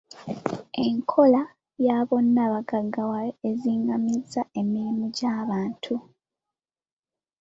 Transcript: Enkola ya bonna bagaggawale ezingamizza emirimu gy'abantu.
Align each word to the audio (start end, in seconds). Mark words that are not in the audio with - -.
Enkola 0.85 1.41
ya 1.85 1.95
bonna 2.09 2.43
bagaggawale 2.53 3.31
ezingamizza 3.49 4.41
emirimu 4.59 5.05
gy'abantu. 5.17 5.95